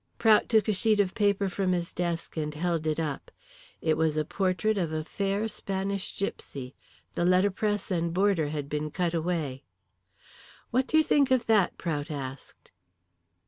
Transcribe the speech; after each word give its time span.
Prout 0.17 0.49
took 0.49 0.67
a 0.67 0.73
sheet 0.73 0.99
of 0.99 1.13
paper 1.13 1.47
from 1.47 1.73
his 1.73 1.93
desk 1.93 2.35
and 2.35 2.55
held 2.55 2.87
it 2.87 2.99
up. 2.99 3.29
It 3.81 3.97
was 3.97 4.17
a 4.17 4.25
portrait 4.25 4.75
of 4.75 4.91
a 4.91 5.03
fair 5.03 5.47
Spanish 5.47 6.17
gipsy. 6.17 6.73
The 7.13 7.23
letterpress 7.23 7.91
and 7.91 8.11
border 8.11 8.47
had 8.47 8.67
been 8.67 8.89
cut 8.89 9.13
away. 9.13 9.61
"What 10.71 10.87
do 10.87 10.97
you 10.97 11.03
think 11.03 11.29
of 11.29 11.45
that?" 11.45 11.77
Prout 11.77 12.09
asked. 12.09 12.71